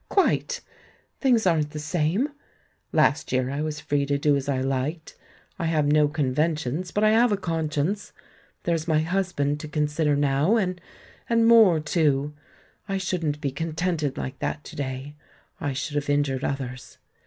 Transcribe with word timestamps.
"Quite. 0.09 0.61
Things 1.19 1.45
aren't 1.45 1.69
the 1.69 1.77
same; 1.77 2.29
last 2.91 3.31
year 3.31 3.51
I 3.51 3.61
was 3.61 3.79
free 3.79 4.07
to 4.07 4.17
do 4.17 4.35
as 4.35 4.49
I 4.49 4.63
Jiked. 4.63 5.13
I 5.59 5.65
have 5.67 5.85
no 5.85 6.07
conventions, 6.07 6.89
but 6.89 7.03
I 7.03 7.11
have 7.11 7.31
a 7.31 7.37
conscience— 7.37 8.11
there's 8.63 8.87
my 8.87 9.01
husband 9.01 9.59
to 9.59 9.67
consider 9.67 10.15
now, 10.15 10.55
and— 10.57 10.81
and 11.29 11.45
more, 11.45 11.79
too. 11.79 12.33
I 12.89 12.97
shouldn't 12.97 13.41
be 13.41 13.51
contented 13.51 14.17
like 14.17 14.39
that 14.39 14.63
to 14.63 14.75
day— 14.75 15.17
I 15.61 15.73
should 15.73 15.93
have 15.95 16.09
injured 16.09 16.43
others. 16.43 16.97